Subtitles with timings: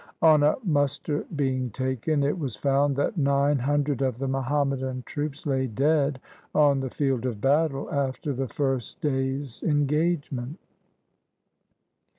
[0.23, 5.45] On a muster being taken, it was found that nine hundred of the Muhammadan troops
[5.45, 6.19] lay dead
[6.55, 10.57] on the field of battle after the first day's engagement.